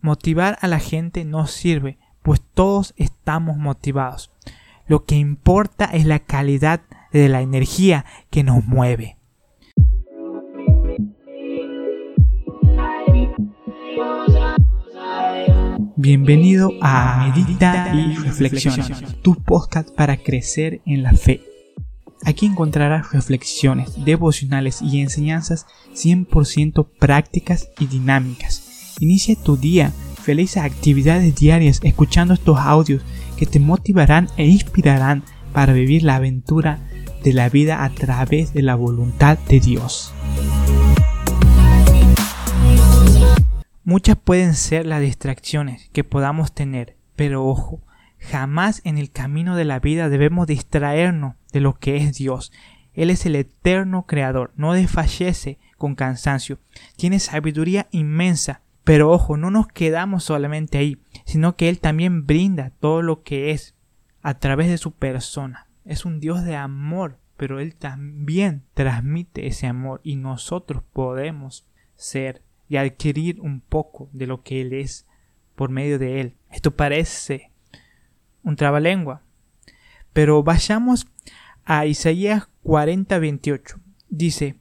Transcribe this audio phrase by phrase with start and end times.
[0.00, 4.30] Motivar a la gente no sirve, pues todos estamos motivados.
[4.86, 6.82] Lo que importa es la calidad
[7.12, 9.16] de la energía que nos mueve.
[15.96, 18.86] Bienvenido a Medita y Reflexiona,
[19.22, 21.42] tu podcast para crecer en la fe.
[22.24, 28.67] Aquí encontrarás reflexiones, devocionales y enseñanzas 100% prácticas y dinámicas.
[29.00, 29.92] Inicia tu día,
[30.22, 33.00] felices actividades diarias escuchando estos audios
[33.36, 36.80] que te motivarán e inspirarán para vivir la aventura
[37.22, 40.12] de la vida a través de la voluntad de Dios.
[43.84, 47.80] Muchas pueden ser las distracciones que podamos tener, pero ojo,
[48.18, 52.50] jamás en el camino de la vida debemos distraernos de lo que es Dios.
[52.94, 56.58] Él es el eterno creador, no desfallece con cansancio,
[56.96, 60.96] tiene sabiduría inmensa, pero ojo, no nos quedamos solamente ahí,
[61.26, 63.74] sino que Él también brinda todo lo que es
[64.22, 65.68] a través de su persona.
[65.84, 72.40] Es un Dios de amor, pero Él también transmite ese amor y nosotros podemos ser
[72.66, 75.06] y adquirir un poco de lo que Él es
[75.54, 76.36] por medio de Él.
[76.50, 77.52] Esto parece
[78.42, 79.20] un trabalengua.
[80.14, 81.06] Pero vayamos
[81.66, 83.80] a Isaías 40, 28.
[84.08, 84.58] Dice,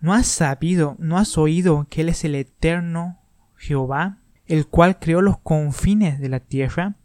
[0.00, 3.23] ¿no has sabido, no has oído que Él es el eterno
[3.64, 6.96] Jehová, el cual creó los confines de la tierra?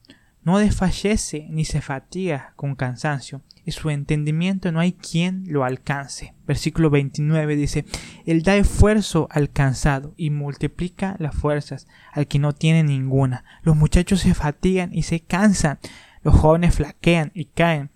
[0.43, 6.33] No desfallece ni se fatiga con cansancio, y su entendimiento no hay quien lo alcance.
[6.47, 7.85] Versículo 29 dice,
[8.25, 13.45] Él da esfuerzo al cansado y multiplica las fuerzas al que no tiene ninguna.
[13.61, 15.79] Los muchachos se fatigan y se cansan,
[16.23, 17.91] los jóvenes flaquean y caen,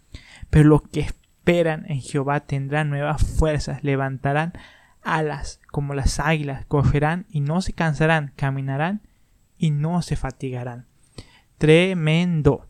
[0.49, 4.53] pero los que esperan en Jehová tendrán nuevas fuerzas, levantarán
[5.03, 9.01] alas como las águilas, correrán y no se cansarán, caminarán
[9.57, 10.85] y no se fatigarán.
[11.57, 12.67] Tremendo.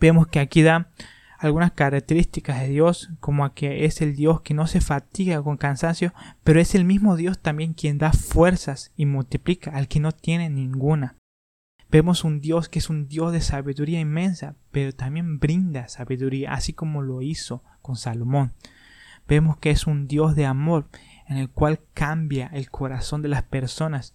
[0.00, 0.90] Vemos que aquí da
[1.38, 5.56] algunas características de Dios, como a que es el Dios que no se fatiga con
[5.56, 6.14] cansancio,
[6.44, 10.50] pero es el mismo Dios también quien da fuerzas y multiplica al que no tiene
[10.50, 11.16] ninguna.
[11.90, 16.72] Vemos un Dios que es un Dios de sabiduría inmensa, pero también brinda sabiduría, así
[16.72, 18.52] como lo hizo con Salomón.
[19.28, 20.88] Vemos que es un Dios de amor,
[21.28, 24.14] en el cual cambia el corazón de las personas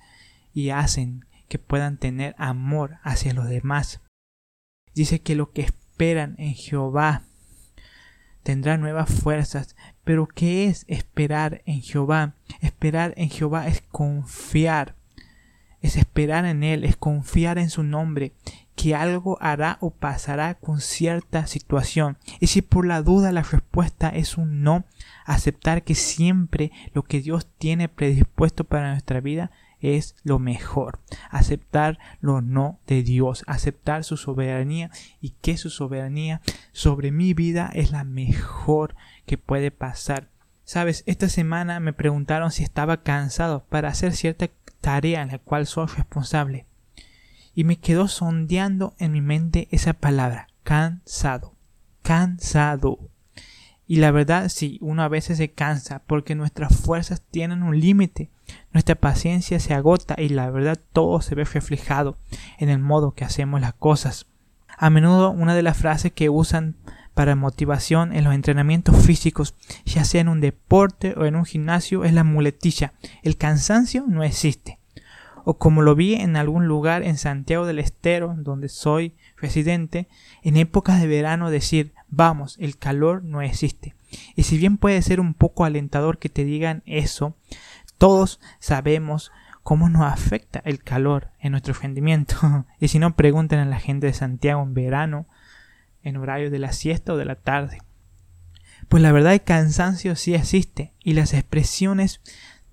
[0.53, 4.01] y hacen que puedan tener amor hacia los demás.
[4.93, 7.23] Dice que lo que esperan en Jehová
[8.43, 9.75] tendrán nuevas fuerzas.
[10.03, 12.33] Pero ¿qué es esperar en Jehová?
[12.61, 14.95] Esperar en Jehová es confiar.
[15.81, 18.33] Es esperar en Él, es confiar en su nombre,
[18.77, 22.17] que algo hará o pasará con cierta situación.
[22.39, 24.85] Y si por la duda la respuesta es un no,
[25.25, 29.49] aceptar que siempre lo que Dios tiene predispuesto para nuestra vida
[29.81, 30.99] es lo mejor.
[31.31, 37.71] Aceptar lo no de Dios, aceptar su soberanía y que su soberanía sobre mi vida
[37.73, 38.95] es la mejor
[39.25, 40.29] que puede pasar.
[40.65, 44.49] Sabes, esta semana me preguntaron si estaba cansado para hacer cierta
[44.81, 46.66] tarea en la cual soy responsable.
[47.57, 51.55] Y me quedó sondeando en mi mente esa palabra, cansado,
[52.03, 52.99] cansado.
[53.87, 58.29] Y la verdad, sí, uno a veces se cansa porque nuestras fuerzas tienen un límite,
[58.73, 62.19] nuestra paciencia se agota y la verdad todo se ve reflejado
[62.59, 64.27] en el modo que hacemos las cosas.
[64.77, 66.75] A menudo una de las frases que usan
[67.15, 72.03] para motivación en los entrenamientos físicos, ya sea en un deporte o en un gimnasio,
[72.03, 72.93] es la muletilla.
[73.23, 74.76] El cansancio no existe.
[75.49, 80.09] O como lo vi en algún lugar en Santiago del Estero, donde soy residente,
[80.43, 83.95] en épocas de verano decir Vamos, el calor no existe.
[84.35, 87.33] Y si bien puede ser un poco alentador que te digan eso,
[87.97, 89.31] todos sabemos
[89.63, 92.35] cómo nos afecta el calor en nuestro rendimiento.
[92.81, 95.27] y si no, pregunten a la gente de Santiago en verano,
[96.03, 97.79] en horario de la siesta o de la tarde.
[98.89, 102.19] Pues la verdad el cansancio sí existe y las expresiones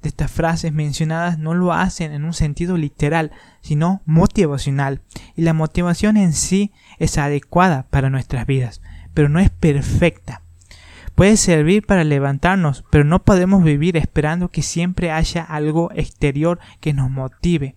[0.09, 5.01] estas frases mencionadas no lo hacen en un sentido literal, sino motivacional.
[5.37, 8.81] Y la motivación en sí es adecuada para nuestras vidas
[9.15, 10.43] pero no es perfecta.
[11.15, 16.93] Puede servir para levantarnos, pero no podemos vivir esperando que siempre haya algo exterior que
[16.93, 17.77] nos motive,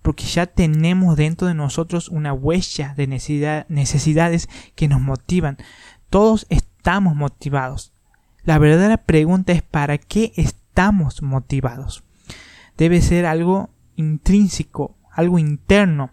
[0.00, 5.58] porque ya tenemos dentro de nosotros una huella de necesidades que nos motivan.
[6.08, 7.92] Todos estamos motivados.
[8.44, 10.67] La verdadera pregunta es ¿para qué estamos
[11.22, 12.04] motivados?
[12.76, 16.12] Debe ser algo intrínseco, algo interno,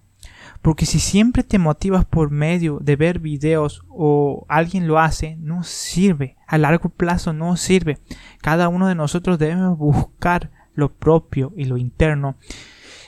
[0.62, 5.64] porque si siempre te motivas por medio de ver videos o alguien lo hace, no
[5.64, 6.38] sirve.
[6.48, 8.00] A largo plazo no sirve.
[8.42, 12.36] Cada uno de nosotros debemos buscar lo propio y lo interno.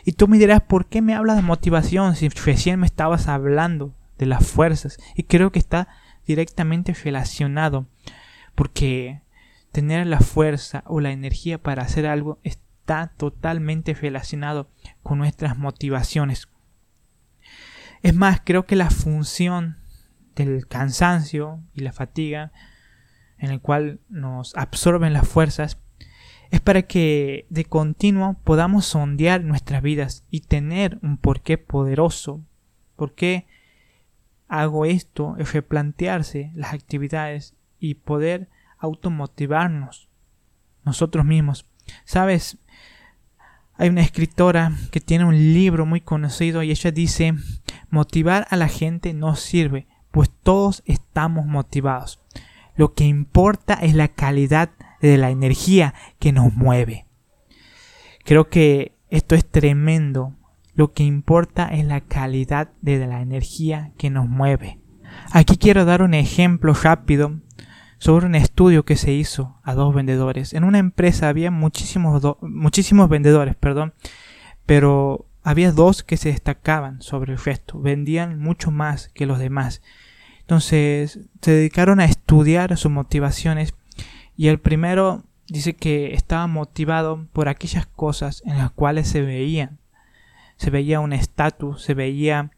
[0.06, 3.96] Y tú me dirás, ¿por qué me hablas de motivación si recién me estabas hablando
[4.20, 5.00] de las fuerzas?
[5.16, 5.88] Y creo que está
[6.28, 7.88] directamente relacionado,
[8.54, 9.22] porque
[9.78, 14.72] tener la fuerza o la energía para hacer algo está totalmente relacionado
[15.04, 16.48] con nuestras motivaciones.
[18.02, 19.78] Es más, creo que la función
[20.36, 22.52] del cansancio y la fatiga
[23.38, 25.78] en el cual nos absorben las fuerzas
[26.50, 32.42] es para que de continuo podamos sondear nuestras vidas y tener un porqué poderoso.
[32.96, 33.46] ¿Por qué
[34.48, 35.36] hago esto?
[35.38, 40.10] Es replantearse las actividades y poder automotivarnos
[40.84, 41.66] nosotros mismos.
[42.06, 42.58] Sabes,
[43.76, 47.36] hay una escritora que tiene un libro muy conocido y ella dice,
[47.90, 52.20] motivar a la gente no sirve, pues todos estamos motivados.
[52.76, 54.72] Lo que importa es la calidad
[55.02, 57.06] de la energía que nos mueve.
[58.24, 60.34] Creo que esto es tremendo.
[60.74, 64.80] Lo que importa es la calidad de la energía que nos mueve.
[65.32, 67.40] Aquí quiero dar un ejemplo rápido
[68.00, 70.54] sobre un estudio que se hizo a dos vendedores.
[70.54, 73.94] En una empresa había muchísimos, muchísimos vendedores, perdón,
[74.66, 79.82] pero había dos que se destacaban sobre el resto, vendían mucho más que los demás.
[80.42, 83.74] Entonces se dedicaron a estudiar sus motivaciones
[84.36, 89.80] y el primero dice que estaba motivado por aquellas cosas en las cuales se veían.
[90.58, 92.52] Se veía un estatus, se veía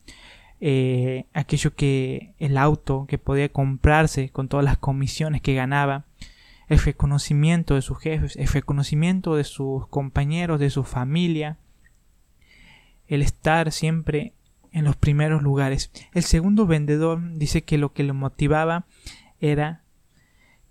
[0.62, 6.06] eh, aquello que el auto que podía comprarse con todas las comisiones que ganaba,
[6.68, 11.58] el reconocimiento de sus jefes, el reconocimiento de sus compañeros, de su familia,
[13.08, 14.34] el estar siempre
[14.72, 15.92] en los primeros lugares.
[16.14, 18.86] El segundo vendedor dice que lo que le motivaba
[19.40, 19.82] era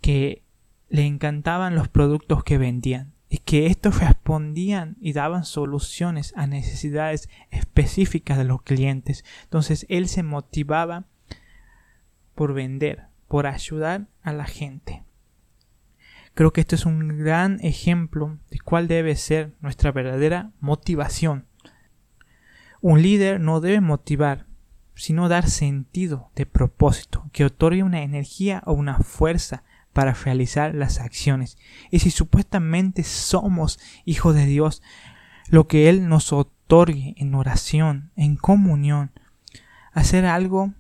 [0.00, 0.42] que
[0.88, 7.28] le encantaban los productos que vendían y que estos respondían y daban soluciones a necesidades
[7.50, 9.24] específicas de los clientes.
[9.44, 11.04] Entonces él se motivaba
[12.34, 15.02] por vender, por ayudar a la gente.
[16.34, 21.46] Creo que esto es un gran ejemplo de cuál debe ser nuestra verdadera motivación.
[22.80, 24.46] Un líder no debe motivar,
[24.94, 29.64] sino dar sentido de propósito, que otorgue una energía o una fuerza
[29.98, 31.58] para realizar las acciones.
[31.90, 34.80] Y si supuestamente somos hijos de Dios,
[35.48, 39.10] lo que Él nos otorgue en oración, en comunión,
[39.90, 40.72] hacer algo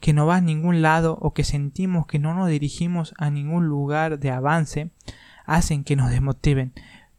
[0.00, 3.68] que no va a ningún lado o que sentimos que no nos dirigimos a ningún
[3.68, 4.90] lugar de avance,
[5.44, 6.72] hacen que nos desmotiven.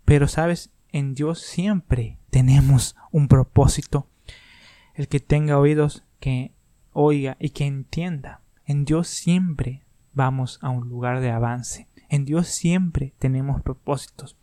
[0.03, 4.09] Pero sabes, en Dios siempre tenemos un propósito.
[4.95, 6.51] El que tenga oídos, que
[6.91, 8.41] oiga y que entienda.
[8.65, 9.86] En Dios siempre
[10.17, 11.87] vamos a un lugar de avance.
[12.09, 14.35] En Dios siempre tenemos propósitos.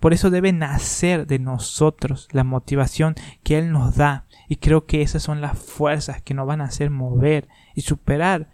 [0.00, 4.26] Por eso debe nacer de nosotros la motivación que Él nos da.
[4.48, 8.50] Y creo que esas son las fuerzas que nos van a hacer mover y superar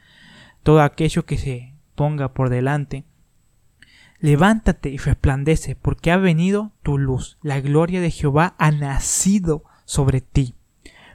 [0.63, 3.05] todo aquello que se ponga por delante.
[4.21, 7.39] Levántate y resplandece, porque ha venido tu luz.
[7.41, 10.55] La gloria de Jehová ha nacido sobre ti.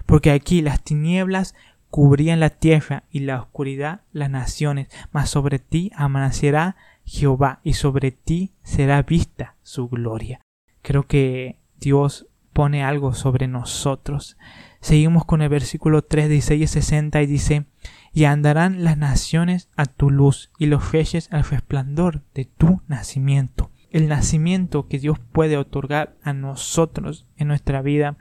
[0.06, 1.54] Porque aquí las tinieblas
[1.94, 6.76] cubrían la tierra y la oscuridad las naciones, mas sobre ti amanecerá
[7.06, 10.42] Jehová y sobre ti será vista su gloria.
[10.82, 14.38] Creo que Dios pone algo sobre nosotros.
[14.82, 17.66] Seguimos con el versículo 3, 16 y 60 y dice,
[18.12, 23.70] y andarán las naciones a tu luz y los reyes al resplandor de tu nacimiento.
[23.92, 28.18] El nacimiento que Dios puede otorgar a nosotros en nuestra vida,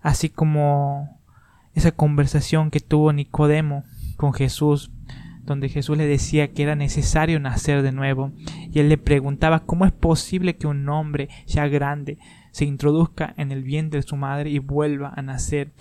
[0.00, 1.13] así como
[1.74, 3.84] esa conversación que tuvo Nicodemo
[4.16, 4.90] con Jesús,
[5.44, 8.32] donde Jesús le decía que era necesario nacer de nuevo,
[8.72, 12.18] y él le preguntaba cómo es posible que un hombre ya grande
[12.50, 15.72] se introduzca en el vientre de su madre y vuelva a nacer,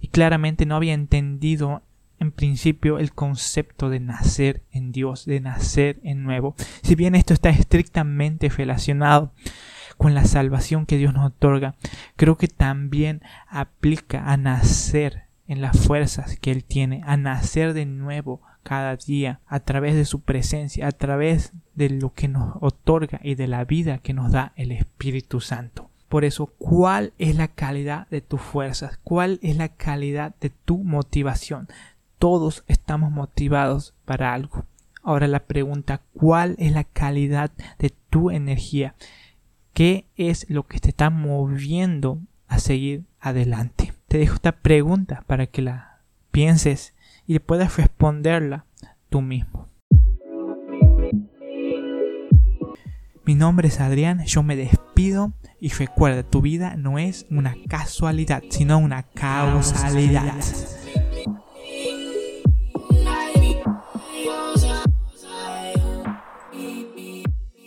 [0.00, 1.82] y claramente no había entendido
[2.20, 6.54] en principio el concepto de nacer en Dios, de nacer en nuevo.
[6.82, 9.32] Si bien esto está estrictamente relacionado
[9.96, 11.74] con la salvación que Dios nos otorga,
[12.16, 17.86] creo que también aplica a nacer en las fuerzas que Él tiene, a nacer de
[17.86, 23.18] nuevo cada día a través de su presencia, a través de lo que nos otorga
[23.22, 25.90] y de la vida que nos da el Espíritu Santo.
[26.08, 28.98] Por eso, ¿cuál es la calidad de tus fuerzas?
[29.02, 31.68] ¿Cuál es la calidad de tu motivación?
[32.18, 34.64] Todos estamos motivados para algo.
[35.02, 38.94] Ahora la pregunta, ¿cuál es la calidad de tu energía?
[39.72, 43.94] ¿Qué es lo que te está moviendo a seguir adelante?
[44.08, 46.00] Te dejo esta pregunta para que la
[46.30, 46.94] pienses
[47.26, 48.64] y puedas responderla
[49.10, 49.68] tú mismo.
[53.26, 58.42] Mi nombre es Adrián, yo me despido y recuerda, tu vida no es una casualidad,
[58.48, 60.32] sino una causalidad.